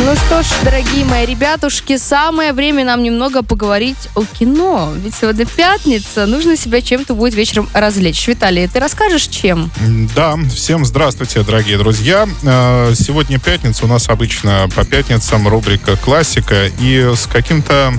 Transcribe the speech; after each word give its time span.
Ну 0.00 0.14
что 0.14 0.42
ж, 0.42 0.46
дорогие 0.62 1.04
мои 1.04 1.26
ребятушки, 1.26 1.96
самое 1.96 2.52
время 2.52 2.84
нам 2.84 3.02
немного 3.02 3.42
поговорить 3.42 4.08
о 4.14 4.22
кино. 4.24 4.92
Ведь 4.96 5.16
сегодня 5.20 5.44
пятница, 5.44 6.26
нужно 6.26 6.56
себя 6.56 6.80
чем-то 6.80 7.14
будет 7.14 7.34
вечером 7.34 7.68
развлечь. 7.74 8.28
Виталий, 8.28 8.68
ты 8.68 8.78
расскажешь, 8.78 9.26
чем? 9.26 9.72
Да, 10.14 10.38
всем 10.54 10.84
здравствуйте, 10.84 11.42
дорогие 11.42 11.78
друзья. 11.78 12.28
Э, 12.44 12.94
сегодня 12.96 13.40
пятница, 13.40 13.86
у 13.86 13.88
нас 13.88 14.08
обычно 14.08 14.68
по 14.76 14.84
пятницам 14.84 15.48
рубрика 15.48 15.96
«Классика». 15.96 16.70
И 16.78 17.12
с 17.16 17.26
каким-то 17.26 17.92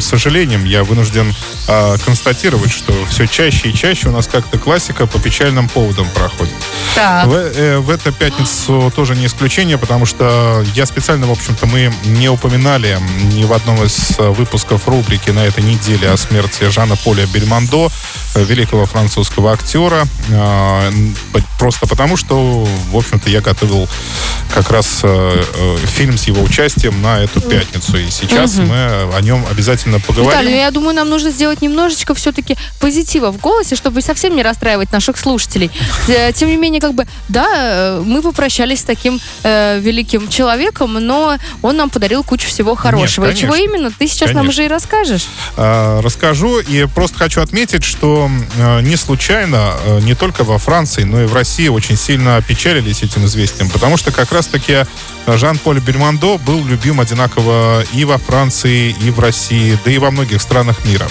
сожалением 0.00 0.64
я 0.64 0.84
вынужден 0.84 1.34
э, 1.66 1.96
констатировать, 2.04 2.70
что 2.70 2.94
все 3.10 3.26
чаще 3.26 3.70
и 3.70 3.74
чаще 3.74 4.08
у 4.08 4.12
нас 4.12 4.28
как-то 4.28 4.56
классика 4.56 5.06
по 5.06 5.18
печальным 5.18 5.68
поводам 5.68 6.06
проходит. 6.14 6.54
Так. 6.94 7.26
В, 7.26 7.34
э, 7.34 7.78
в 7.78 7.90
эту 7.90 8.12
пятницу 8.12 8.92
тоже 8.94 9.16
не 9.16 9.26
исключение, 9.26 9.78
потому 9.78 10.06
что 10.06 10.64
я 10.74 10.86
специально, 10.86 11.26
в 11.26 11.39
общем-то, 11.40 11.66
мы 11.66 11.92
не 12.04 12.28
упоминали 12.28 12.98
ни 13.32 13.44
в 13.44 13.52
одном 13.52 13.82
из 13.82 14.18
э, 14.18 14.28
выпусков 14.28 14.86
рубрики 14.86 15.30
на 15.30 15.40
этой 15.40 15.64
неделе 15.64 16.10
о 16.10 16.16
смерти 16.16 16.68
Жана 16.68 16.96
Поля 16.96 17.26
Бельмондо, 17.26 17.90
э, 18.34 18.44
великого 18.44 18.84
французского 18.84 19.52
актера, 19.52 20.06
э, 20.28 20.92
просто 21.58 21.86
потому, 21.86 22.18
что, 22.18 22.66
в 22.90 22.96
общем-то, 22.96 23.30
я 23.30 23.40
готовил 23.40 23.88
как 24.50 24.70
раз 24.70 25.04
фильм 25.86 26.18
с 26.18 26.24
его 26.24 26.42
участием 26.42 27.00
на 27.02 27.20
эту 27.20 27.40
пятницу. 27.40 27.96
И 27.96 28.10
сейчас 28.10 28.56
угу. 28.56 28.66
мы 28.66 29.14
о 29.14 29.20
нем 29.20 29.44
обязательно 29.50 30.00
поговорим. 30.00 30.40
Виталий, 30.40 30.58
я 30.58 30.70
думаю, 30.70 30.94
нам 30.94 31.08
нужно 31.08 31.30
сделать 31.30 31.62
немножечко 31.62 32.14
все-таки 32.14 32.56
позитива 32.78 33.30
в 33.30 33.38
голосе, 33.38 33.76
чтобы 33.76 34.02
совсем 34.02 34.36
не 34.36 34.42
расстраивать 34.42 34.92
наших 34.92 35.16
слушателей. 35.16 35.70
Тем 36.34 36.48
не 36.48 36.56
менее, 36.56 36.80
как 36.80 36.94
бы, 36.94 37.06
да, 37.28 38.00
мы 38.04 38.22
попрощались 38.22 38.80
с 38.80 38.84
таким 38.84 39.20
э, 39.42 39.78
великим 39.80 40.28
человеком, 40.28 40.94
но 40.94 41.36
он 41.62 41.76
нам 41.76 41.90
подарил 41.90 42.22
кучу 42.24 42.48
всего 42.48 42.74
хорошего. 42.74 43.26
Нет, 43.26 43.36
и 43.36 43.38
чего 43.38 43.54
именно, 43.54 43.90
ты 43.90 44.06
сейчас 44.06 44.28
конечно. 44.28 44.40
нам 44.40 44.48
уже 44.48 44.64
и 44.64 44.68
расскажешь. 44.68 45.26
А, 45.56 46.00
расскажу, 46.02 46.60
и 46.60 46.86
просто 46.86 47.18
хочу 47.18 47.40
отметить, 47.40 47.84
что 47.84 48.30
а, 48.58 48.80
не 48.80 48.96
случайно, 48.96 49.58
а, 49.58 50.00
не 50.00 50.14
только 50.14 50.44
во 50.44 50.58
Франции, 50.58 51.04
но 51.04 51.22
и 51.22 51.26
в 51.26 51.34
России 51.34 51.68
очень 51.68 51.96
сильно 51.96 52.36
опечалились 52.36 53.02
этим 53.02 53.24
известием, 53.26 53.70
потому 53.70 53.96
что 53.96 54.12
как 54.12 54.32
раз-таки 54.40 54.86
Жан-Поль 55.26 55.80
Бельмондо 55.80 56.38
был 56.38 56.64
любим 56.64 57.00
одинаково 57.00 57.84
и 57.92 58.04
во 58.04 58.18
Франции, 58.18 58.94
и 59.02 59.10
в 59.10 59.20
России, 59.20 59.78
да 59.84 59.90
и 59.90 59.98
во 59.98 60.10
многих 60.10 60.40
странах 60.40 60.84
мира. 60.84 61.08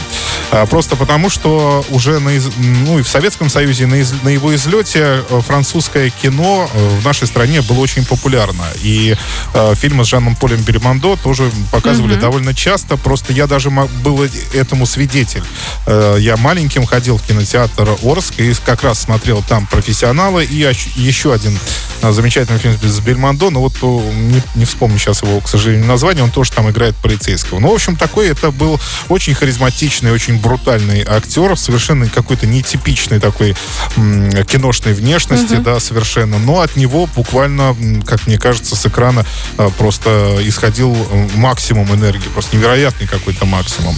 А, 0.52 0.66
просто 0.66 0.96
потому, 0.96 1.30
что 1.30 1.86
уже 1.90 2.20
на, 2.20 2.32
ну, 2.58 3.00
и 3.00 3.04
в 3.04 3.08
Советском 3.08 3.50
Союзе 3.50 3.86
на, 3.86 3.96
из, 3.96 4.14
на 4.24 4.30
его 4.30 4.54
излете 4.56 5.24
э, 5.30 5.42
французское 5.46 6.10
кино 6.10 6.70
э, 6.74 7.00
в 7.00 7.06
нашей 7.06 7.28
стране 7.28 7.62
было 7.62 7.80
очень 7.80 8.04
популярно. 8.06 8.64
И 8.82 9.16
э, 9.54 9.76
фильмы 9.76 10.04
с 10.04 10.08
Жаном 10.08 10.36
Полем 10.36 10.62
Бельмондо 10.62 11.16
тоже 11.18 11.52
показывали 11.72 12.16
mm-hmm. 12.16 12.20
довольно 12.20 12.54
часто. 12.56 12.98
Просто 12.98 13.32
я 13.32 13.46
даже 13.46 13.70
был 13.70 14.28
этому 14.54 14.86
свидетель. 14.86 15.44
Э, 15.86 16.18
я 16.20 16.36
маленьким 16.38 16.86
ходил 16.86 17.18
в 17.18 17.24
кинотеатр 17.24 17.98
Орск 18.04 18.40
и 18.40 18.54
как 18.66 18.84
раз 18.84 19.00
смотрел 19.00 19.44
там 19.48 19.68
«Профессионалы» 19.68 20.46
и 20.46 20.56
еще 20.96 21.34
один 21.34 21.58
э, 22.02 22.12
замечательный 22.12 22.58
фильм 22.58 22.76
с 22.82 23.00
Бельмондо. 23.02 23.52
Но 23.52 23.62
вот 23.62 23.74
не, 24.02 24.42
не 24.56 24.66
вспомню 24.66 24.98
сейчас 24.98 25.22
его, 25.24 25.40
к 25.40 25.48
сожалению, 25.48 25.86
название. 25.86 26.24
Он 26.24 26.32
тоже 26.32 26.52
там 26.52 26.70
играет 26.70 26.96
полицейского. 26.96 27.60
Ну, 27.60 27.70
в 27.72 27.74
общем, 27.74 27.96
такой 27.96 28.30
это 28.30 28.52
был 28.52 28.80
очень 29.10 29.34
харизматичный, 29.34 30.12
очень 30.12 30.40
брутальный 30.40 31.04
актер, 31.06 31.58
совершенно 31.58 32.08
какой-то 32.08 32.48
нетипичный 32.48 33.20
такой 33.20 33.56
м, 33.98 34.32
киношной 34.46 34.94
внешности, 34.94 35.54
uh-huh. 35.54 35.64
да, 35.64 35.80
совершенно. 35.80 36.40
Но 36.40 36.62
от 36.62 36.76
него 36.76 37.08
буквально, 37.16 37.76
как 38.06 38.28
мне 38.28 38.38
кажется, 38.38 38.76
с 38.76 38.86
экрана 38.86 39.26
а, 39.58 39.70
просто 39.70 40.38
исходил 40.42 40.96
максимум 41.36 41.94
энергии, 41.94 42.28
просто 42.30 42.56
невероятный 42.56 43.08
какой-то 43.08 43.46
максимум. 43.46 43.96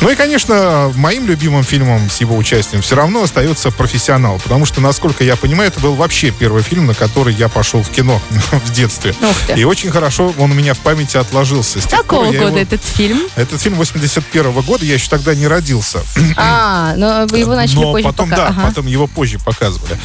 Ну 0.00 0.10
и, 0.10 0.14
конечно, 0.14 0.92
моим 0.94 1.26
любимым 1.26 1.64
фильмом 1.64 2.10
с 2.10 2.20
его 2.20 2.36
участием 2.36 2.82
все 2.82 2.96
равно 2.96 3.22
остается 3.22 3.70
«Профессионал», 3.70 4.38
потому 4.38 4.64
что, 4.66 4.80
насколько 4.80 5.24
я 5.24 5.36
понимаю, 5.36 5.70
это 5.70 5.80
был 5.80 5.94
вообще 5.94 6.30
первый 6.30 6.62
фильм, 6.62 6.86
на 6.86 6.94
который 6.94 7.34
я 7.34 7.48
пошел 7.48 7.82
в 7.82 7.90
кино 7.90 8.20
в 8.52 8.72
детстве. 8.72 9.14
И 9.56 9.64
очень 9.64 9.90
хорошо 9.90 10.34
он 10.38 10.50
у 10.50 10.54
меня 10.54 10.74
в 10.74 10.78
памяти 10.78 11.16
отложился. 11.16 11.80
С 11.80 11.86
Какого 11.86 12.26
года 12.26 12.36
его... 12.36 12.58
этот 12.58 12.82
фильм? 12.82 13.20
Этот 13.36 13.60
фильм 13.60 13.76
81 13.76 14.46
-го 14.46 14.62
года, 14.62 14.84
я 14.84 14.94
еще 14.94 15.08
тогда 15.08 15.34
не 15.34 15.46
родился. 15.46 16.00
А, 16.36 16.94
но 16.96 17.26
вы 17.28 17.38
его 17.38 17.54
начали 17.54 17.76
но 17.76 17.92
позже 17.92 18.04
потом, 18.04 18.30
пока... 18.30 18.42
да, 18.42 18.48
ага. 18.48 18.68
потом 18.68 18.86
его 18.86 19.06
позже 19.06 19.38
показывали. 19.38 19.98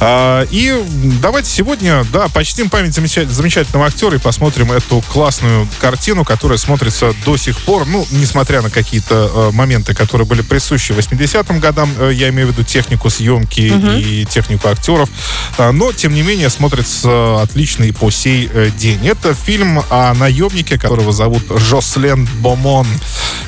А, 0.00 0.46
и 0.50 0.74
давайте 1.20 1.50
сегодня, 1.50 2.04
да, 2.12 2.28
почтим 2.28 2.70
память 2.70 2.94
замечательного 2.94 3.86
актера 3.86 4.16
и 4.16 4.18
посмотрим 4.18 4.72
эту 4.72 5.02
классную 5.12 5.68
картину, 5.80 6.24
которая 6.24 6.58
смотрится 6.58 7.14
до 7.24 7.36
сих 7.36 7.58
пор, 7.60 7.86
ну, 7.86 8.06
несмотря 8.10 8.62
на 8.62 8.70
какие-то 8.70 9.30
э, 9.32 9.50
моменты, 9.52 9.94
которые 9.94 10.26
были 10.26 10.42
присущи 10.42 10.92
80-м 10.92 11.60
годам, 11.60 11.90
э, 11.98 12.12
я 12.14 12.28
имею 12.28 12.48
в 12.48 12.50
виду 12.52 12.64
технику 12.64 13.10
съемки 13.10 13.72
угу. 13.72 13.90
и 13.98 14.24
технику 14.24 14.68
актеров, 14.68 15.08
э, 15.56 15.70
но, 15.70 15.92
тем 15.92 16.14
не 16.14 16.22
менее, 16.22 16.50
смотрится 16.50 17.42
отлично 17.42 17.84
и 17.84 17.92
по 17.92 18.10
сей 18.10 18.48
э, 18.52 18.67
день. 18.70 19.06
Это 19.06 19.34
фильм 19.34 19.82
о 19.90 20.14
наемнике, 20.14 20.78
которого 20.78 21.12
зовут 21.12 21.42
Жослен 21.56 22.28
Бомон. 22.40 22.86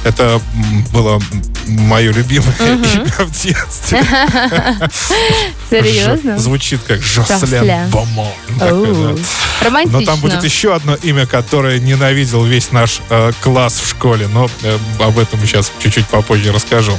Это 0.04 0.40
было 0.92 1.20
мое 1.66 2.12
любимое 2.12 2.54
имя 2.60 3.04
в 3.18 3.42
детстве. 3.42 4.02
Серьезно? 5.70 6.38
Звучит 6.38 6.80
как 6.86 7.02
Жослен 7.02 7.88
Бомон. 7.90 8.32
Романтично. 9.60 10.00
Но 10.00 10.06
там 10.06 10.20
будет 10.20 10.42
еще 10.42 10.74
одно 10.74 10.94
имя, 10.94 11.26
которое 11.26 11.78
ненавидел 11.78 12.44
весь 12.44 12.72
наш 12.72 13.00
э, 13.10 13.32
класс 13.40 13.80
в 13.80 13.88
школе. 13.88 14.26
Но 14.28 14.48
э, 14.62 14.78
об 15.00 15.18
этом 15.18 15.38
сейчас 15.40 15.70
чуть-чуть 15.78 16.06
попозже 16.08 16.52
расскажу. 16.52 16.96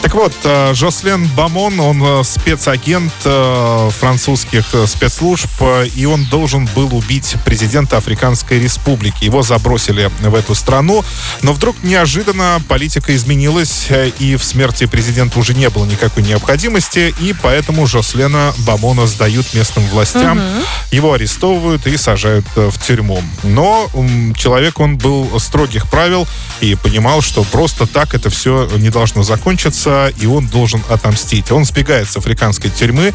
Так 0.00 0.14
вот, 0.14 0.32
э, 0.44 0.74
Жослен 0.74 1.26
Бамон, 1.36 1.80
он 1.80 2.02
э, 2.02 2.24
спецагент 2.24 3.12
э, 3.24 3.90
французских 3.98 4.64
спецслужб, 4.86 5.50
и 5.96 6.06
он 6.06 6.24
должен 6.26 6.66
был 6.74 6.94
убить 6.94 7.34
президента 7.44 7.96
Африканской 7.96 8.60
Республики. 8.60 9.24
Его 9.24 9.42
забросили 9.42 10.10
в 10.20 10.34
эту 10.34 10.54
страну, 10.54 11.04
но 11.42 11.52
вдруг 11.52 11.82
неожиданно 11.82 12.62
политика 12.68 13.14
изменилась, 13.14 13.88
и 14.18 14.36
в 14.36 14.44
смерти 14.44 14.86
президента 14.86 15.38
уже 15.38 15.54
не 15.54 15.68
было 15.68 15.84
никакой 15.84 16.22
необходимости, 16.22 17.12
и 17.20 17.34
поэтому 17.42 17.86
Жослена 17.86 18.54
Бамона 18.58 19.06
сдают 19.06 19.52
местным 19.52 19.84
властям. 19.86 20.38
Угу. 20.38 20.64
Его 20.92 21.12
арестовывают 21.12 21.86
и 21.86 21.96
сажают 21.96 22.46
в 22.54 22.78
тюрьму. 22.86 23.22
Но 23.42 23.90
человек, 24.36 24.78
он 24.80 24.96
был 24.96 25.38
строгих 25.40 25.90
правил 25.90 26.26
и 26.60 26.76
понимал, 26.76 27.20
что 27.20 27.42
просто 27.42 27.86
так 27.86 28.14
это 28.14 28.30
все 28.30 28.68
не 28.76 28.90
должно 28.90 29.22
закончиться, 29.22 29.87
и 30.18 30.26
он 30.26 30.46
должен 30.46 30.82
отомстить. 30.88 31.50
Он 31.50 31.64
сбегает 31.64 32.10
с 32.10 32.16
африканской 32.16 32.70
тюрьмы, 32.70 33.12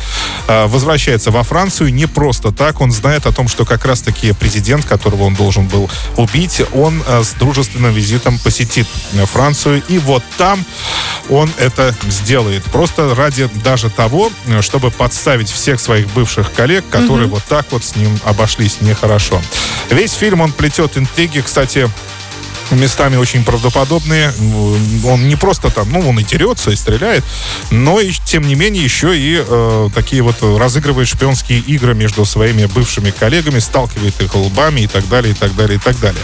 э, 0.48 0.66
возвращается 0.68 1.32
во 1.32 1.44
Францию 1.44 1.94
не 1.94 2.06
просто 2.06 2.52
так. 2.52 2.82
Он 2.82 2.92
знает 2.92 3.26
о 3.26 3.32
том, 3.32 3.48
что 3.48 3.66
как 3.66 3.86
раз-таки 3.86 4.34
президент, 4.34 4.86
которого 4.86 5.24
он 5.24 5.36
должен 5.36 5.68
был 5.68 5.90
убить, 6.18 6.62
он 6.74 7.02
э, 7.06 7.24
с 7.24 7.34
дружественным 7.34 7.94
визитом 7.94 8.40
посетит 8.40 8.88
Францию, 9.32 9.82
и 9.88 10.00
вот 10.00 10.24
там 10.38 10.64
он 11.30 11.50
это 11.58 11.96
сделает. 12.08 12.64
Просто 12.66 13.14
ради 13.16 13.50
даже 13.64 13.90
того, 13.90 14.32
чтобы 14.62 14.92
подставить 14.92 15.50
всех 15.50 15.80
своих 15.80 16.08
бывших 16.14 16.52
коллег, 16.54 16.84
которые 16.90 17.28
mm-hmm. 17.28 17.32
вот 17.32 17.44
так 17.46 17.66
вот 17.72 17.84
с 17.84 17.96
ним 17.96 18.20
обошлись 18.26 18.78
нехорошо. 18.82 19.42
Весь 19.90 20.14
фильм 20.14 20.42
он 20.42 20.52
плетет 20.52 20.98
интриги, 20.98 21.42
кстати, 21.42 21.90
местами 22.72 23.16
очень 23.16 23.44
правдоподобные. 23.44 24.31
Он 25.06 25.28
не 25.28 25.35
просто 25.35 25.69
там, 25.69 25.91
ну, 25.91 26.09
он 26.09 26.19
и 26.19 26.24
дерется, 26.24 26.72
и 26.72 26.75
стреляет, 26.75 27.24
но 27.72 28.00
и, 28.00 28.12
тем 28.12 28.47
не 28.47 28.56
менее 28.56 28.84
еще 28.84 29.18
и 29.18 29.44
э, 29.45 29.89
такие 29.94 30.21
вот 30.21 30.42
разыгрывает 30.42 31.07
шпионские 31.07 31.60
игры 31.60 31.94
между 31.94 32.25
своими 32.25 32.65
бывшими 32.65 33.12
коллегами, 33.12 33.60
сталкивает 33.60 34.19
их 34.21 34.36
лбами 34.36 34.81
и 34.81 34.88
так 34.88 35.07
далее, 35.07 35.33
и 35.33 35.36
так 35.36 35.56
далее, 35.56 35.77
и 35.77 35.80
так 35.80 36.00
далее. 36.00 36.24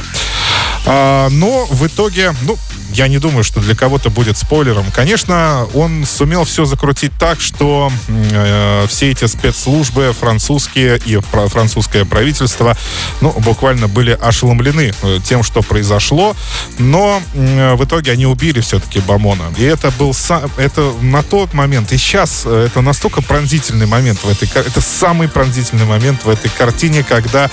А, 0.86 1.30
но 1.30 1.66
в 1.66 1.86
итоге, 1.86 2.34
ну, 2.44 2.58
я 3.00 3.08
не 3.08 3.18
думаю, 3.18 3.46
что 3.46 3.62
для 3.62 3.76
кого-то 3.76 4.10
будет 4.10 4.38
спойлером. 4.38 4.86
Конечно, 4.94 5.66
он 5.74 6.06
сумел 6.06 6.44
все 6.44 6.66
закрутить 6.66 7.14
так, 7.18 7.40
что 7.40 7.90
э, 8.10 8.86
все 8.90 9.12
эти 9.12 9.26
спецслужбы 9.26 10.14
французские 10.20 11.00
и 11.06 11.18
французское 11.18 12.04
правительство, 12.04 12.76
ну, 13.22 13.32
буквально 13.40 13.88
были 13.88 14.12
ошеломлены 14.22 14.94
э, 15.02 15.20
тем, 15.24 15.44
что 15.44 15.62
произошло, 15.62 16.36
но 16.78 17.22
э, 17.34 17.76
в 17.76 17.86
итоге 17.86 18.12
они 18.12 18.26
убили 18.26 18.60
все-таки 18.60 19.00
Бамона. 19.00 19.46
И 19.58 19.64
это 19.64 19.92
был 19.92 20.14
сам, 20.14 20.52
это 20.58 20.92
на 21.02 21.24
тот 21.24 21.54
момент, 21.54 21.94
и 21.94 21.98
сейчас 21.98 22.42
э, 22.46 22.66
это 22.68 22.82
настолько 22.82 23.22
пронзительный 23.22 23.86
момент 23.86 24.20
в 24.26 24.30
этой, 24.30 24.50
это 24.54 24.82
самый 24.82 25.30
пронзительный 25.30 25.86
момент 25.86 26.26
в 26.26 26.30
этой 26.30 26.50
картине, 26.50 27.06
когда 27.08 27.50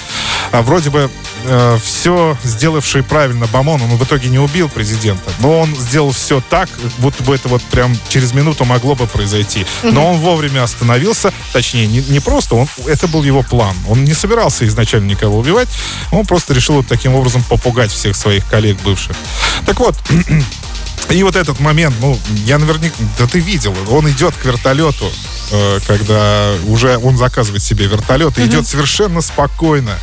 а, 0.50 0.62
вроде 0.62 0.90
бы 0.90 1.08
э, 1.44 1.78
все 1.82 2.36
сделавший 2.44 3.02
правильно 3.02 3.46
Бамон, 3.46 3.82
он 3.82 3.96
в 3.96 4.04
итоге 4.04 4.28
не 4.28 4.38
убил 4.38 4.68
президента, 4.68 5.30
но 5.38 5.60
он 5.60 5.74
сделал 5.76 6.12
все 6.12 6.40
так, 6.40 6.68
будто 6.98 7.22
бы 7.22 7.34
это 7.34 7.48
вот 7.48 7.62
прям 7.62 7.96
через 8.08 8.32
минуту 8.32 8.64
могло 8.64 8.94
бы 8.94 9.06
произойти. 9.06 9.66
Но 9.82 10.12
он 10.12 10.18
вовремя 10.18 10.62
остановился, 10.62 11.32
точнее, 11.52 11.86
не, 11.86 12.00
не 12.00 12.20
просто, 12.20 12.54
он, 12.54 12.68
это 12.86 13.08
был 13.08 13.22
его 13.22 13.42
план. 13.42 13.74
Он 13.88 14.04
не 14.04 14.14
собирался 14.14 14.66
изначально 14.66 15.06
никого 15.06 15.38
убивать, 15.38 15.68
он 16.12 16.26
просто 16.26 16.54
решил 16.54 16.76
вот 16.76 16.86
таким 16.86 17.14
образом 17.14 17.42
попугать 17.44 17.90
всех 17.90 18.16
своих 18.16 18.46
коллег 18.46 18.80
бывших. 18.82 19.16
Так 19.64 19.78
вот, 19.80 19.96
и 21.10 21.22
вот 21.22 21.36
этот 21.36 21.60
момент, 21.60 21.94
ну, 22.00 22.18
я 22.46 22.58
наверняка, 22.58 22.94
да 23.18 23.26
ты 23.26 23.38
видел, 23.38 23.74
он 23.90 24.08
идет 24.10 24.34
к 24.34 24.44
вертолету, 24.44 25.10
э, 25.52 25.78
когда 25.86 26.52
уже 26.66 26.98
он 26.98 27.16
заказывает 27.16 27.62
себе 27.62 27.86
вертолет, 27.86 28.36
и 28.38 28.42
идет 28.46 28.66
совершенно 28.66 29.20
спокойно 29.20 29.96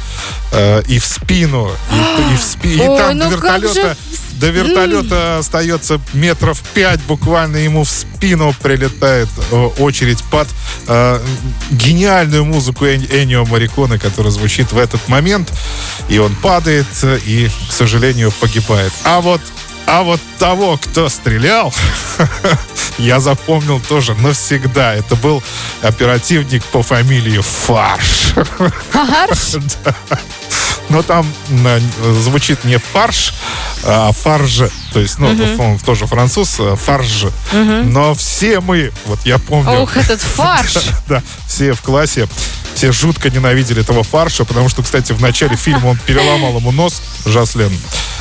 э, 0.52 0.82
и 0.88 1.00
в 1.00 1.06
спину, 1.06 1.72
и, 1.92 2.34
и 2.34 2.38
в 2.38 2.42
спи- 2.42 2.76
и 2.76 2.78
там 2.98 3.18
ну 3.18 3.30
до 3.30 3.36
вертолета, 3.36 3.74
же- 3.74 3.98
до 4.40 4.50
вертолета 4.50 5.38
остается 5.40 6.00
метров 6.14 6.62
пять 6.74 7.02
буквально 7.02 7.58
ему 7.58 7.84
в 7.84 7.90
спину 7.90 8.56
прилетает 8.62 9.28
э, 9.52 9.56
очередь 9.80 10.24
под 10.32 10.48
э, 10.88 11.20
гениальную 11.72 12.46
музыку 12.46 12.86
Эн- 12.86 13.06
Эннио 13.12 13.46
Мариконы, 13.46 14.00
которая 14.00 14.32
звучит 14.32 14.72
в 14.72 14.78
этот 14.78 15.06
момент, 15.10 15.52
и 16.08 16.18
он 16.18 16.34
падает 16.36 16.88
э, 17.04 17.20
и, 17.26 17.50
к 17.70 17.74
сожалению, 17.74 18.32
погибает. 18.32 18.94
А 19.04 19.20
вот 19.22 19.42
а 19.86 20.04
вот 20.04 20.20
того, 20.40 20.78
кто 20.78 21.10
стрелял, 21.10 21.74
я 22.98 23.20
запомнил 23.20 23.80
тоже 23.80 24.16
навсегда. 24.16 24.94
Это 24.94 25.16
был 25.16 25.44
оперативник 25.82 26.64
по 26.66 26.84
фамилии 26.84 27.40
Фарш. 27.40 28.34
Фарш? 28.92 29.56
Но 30.90 31.02
там 31.02 31.26
э, 31.50 31.80
звучит 32.20 32.66
не 32.66 32.78
фарш, 32.78 33.34
а 33.84 34.12
фарж. 34.12 34.64
То 34.92 35.00
есть, 35.00 35.18
ну, 35.18 35.30
он 35.58 35.80
тоже 35.80 36.06
француз, 36.06 36.56
э, 36.60 36.76
фарж. 36.76 37.28
Но 37.52 38.14
все 38.14 38.60
мы, 38.60 38.92
вот 39.06 39.20
я 39.26 39.40
помню... 39.40 39.82
Ух, 39.82 39.98
этот 39.98 40.22
фарш. 40.36 40.78
Да, 41.08 41.24
все 41.48 41.74
в 41.74 41.82
классе, 41.82 42.28
все 42.76 42.92
жутко 42.92 43.30
ненавидели 43.30 43.82
этого 43.82 44.04
фарша, 44.04 44.46
потому 44.46 44.70
что, 44.70 44.84
кстати, 44.84 45.14
в 45.14 45.22
начале 45.22 45.56
фильма 45.56 45.88
он 45.88 45.98
переломал 45.98 46.58
ему 46.58 46.72
нос, 46.72 47.02
Жаслен. 47.26 47.72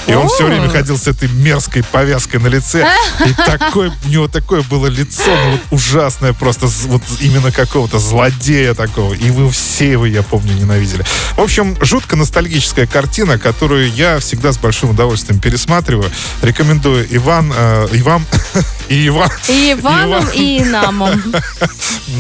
И 0.06 0.14
он 0.14 0.28
все 0.28 0.46
время 0.46 0.68
ходил 0.68 0.98
с 0.98 1.06
этой 1.06 1.28
мерзкой 1.28 1.84
повязкой 1.84 2.38
на 2.38 2.48
лице. 2.48 2.86
И 3.26 3.32
такой, 3.34 3.92
у 4.04 4.08
него 4.08 4.28
такое 4.28 4.62
было 4.62 4.86
лицо, 4.86 5.24
ну 5.26 5.50
вот 5.52 5.60
ужасное 5.70 6.32
просто, 6.32 6.66
вот 6.66 7.02
именно 7.20 7.52
какого-то 7.52 7.98
злодея 7.98 8.74
такого. 8.74 9.14
И 9.14 9.30
вы 9.30 9.50
все 9.50 9.92
его, 9.92 10.06
я 10.06 10.22
помню, 10.22 10.54
ненавидели. 10.54 11.04
В 11.36 11.40
общем, 11.40 11.76
жутко 11.80 12.16
ностальгическая 12.16 12.86
картина, 12.86 13.38
которую 13.38 13.92
я 13.92 14.18
всегда 14.18 14.52
с 14.52 14.58
большим 14.58 14.90
удовольствием 14.90 15.40
пересматриваю. 15.40 16.10
Рекомендую 16.42 17.06
Иван, 17.10 17.52
э, 17.56 17.88
Иван 17.92 18.24
и 18.88 19.08
Иван. 19.08 19.30
И 19.48 19.72
Иваном, 19.72 20.24
Иван. 20.24 20.30
и 20.34 20.58
Инамом. 20.62 21.34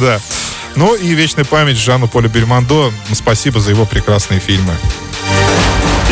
Да. 0.00 0.20
Ну 0.74 0.94
и 0.94 1.14
вечная 1.14 1.44
память 1.44 1.76
Жану 1.76 2.08
Полю 2.08 2.30
Бельмондо. 2.30 2.92
Спасибо 3.12 3.60
за 3.60 3.70
его 3.70 3.84
прекрасные 3.84 4.40
фильмы. 4.40 4.74